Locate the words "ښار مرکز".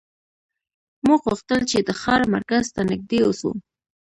2.01-2.65